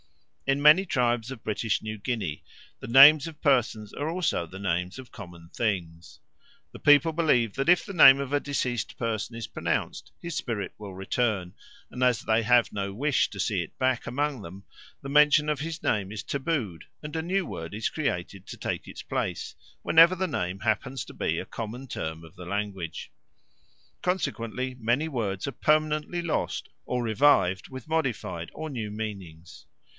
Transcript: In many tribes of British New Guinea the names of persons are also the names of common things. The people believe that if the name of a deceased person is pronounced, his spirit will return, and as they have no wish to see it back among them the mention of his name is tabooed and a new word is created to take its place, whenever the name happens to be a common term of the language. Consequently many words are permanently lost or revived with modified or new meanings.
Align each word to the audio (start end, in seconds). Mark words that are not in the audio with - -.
In 0.47 0.59
many 0.61 0.85
tribes 0.85 1.31
of 1.31 1.45
British 1.45 1.81
New 1.81 1.97
Guinea 1.99 2.43
the 2.81 2.87
names 2.87 3.25
of 3.27 3.39
persons 3.39 3.93
are 3.93 4.09
also 4.09 4.45
the 4.45 4.59
names 4.59 4.99
of 4.99 5.11
common 5.11 5.49
things. 5.55 6.19
The 6.73 6.79
people 6.79 7.13
believe 7.13 7.53
that 7.53 7.69
if 7.69 7.85
the 7.85 7.93
name 7.93 8.19
of 8.19 8.33
a 8.33 8.39
deceased 8.41 8.97
person 8.97 9.35
is 9.35 9.45
pronounced, 9.47 10.11
his 10.19 10.35
spirit 10.35 10.73
will 10.77 10.93
return, 10.93 11.53
and 11.89 12.03
as 12.03 12.23
they 12.23 12.43
have 12.43 12.73
no 12.73 12.91
wish 12.93 13.29
to 13.29 13.39
see 13.39 13.61
it 13.61 13.77
back 13.77 14.05
among 14.07 14.41
them 14.41 14.65
the 15.01 15.07
mention 15.07 15.47
of 15.47 15.59
his 15.61 15.81
name 15.83 16.11
is 16.11 16.23
tabooed 16.23 16.83
and 17.03 17.15
a 17.15 17.21
new 17.21 17.45
word 17.45 17.73
is 17.73 17.87
created 17.87 18.45
to 18.47 18.57
take 18.57 18.87
its 18.89 19.03
place, 19.03 19.55
whenever 19.83 20.15
the 20.15 20.27
name 20.27 20.61
happens 20.61 21.05
to 21.05 21.13
be 21.13 21.37
a 21.39 21.45
common 21.45 21.87
term 21.87 22.25
of 22.25 22.35
the 22.35 22.45
language. 22.45 23.09
Consequently 24.01 24.75
many 24.79 25.07
words 25.07 25.47
are 25.47 25.51
permanently 25.53 26.21
lost 26.21 26.67
or 26.85 27.03
revived 27.03 27.69
with 27.69 27.87
modified 27.87 28.49
or 28.53 28.67
new 28.69 28.89
meanings. 28.89 29.67